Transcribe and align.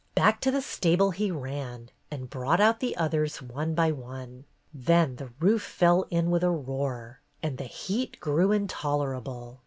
Back 0.15 0.41
to 0.41 0.49
the 0.49 0.63
stable 0.63 1.11
he 1.11 1.29
ran 1.29 1.89
and 2.09 2.27
brought 2.27 2.59
out 2.59 2.79
the 2.79 2.97
others, 2.97 3.39
one 3.39 3.75
by 3.75 3.91
one. 3.91 4.45
Then 4.73 5.17
the 5.17 5.29
roof 5.39 5.61
fell 5.61 6.07
in 6.09 6.31
with 6.31 6.43
a 6.43 6.49
roar, 6.49 7.19
and 7.43 7.59
the 7.59 7.65
heat 7.65 8.19
grew 8.19 8.51
intolerable. 8.51 9.59